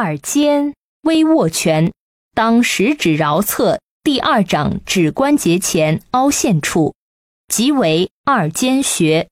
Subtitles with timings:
[0.00, 1.92] 二肩微握拳，
[2.32, 6.94] 当食指桡侧第二掌指关节前凹陷处，
[7.52, 9.28] 即为二肩穴。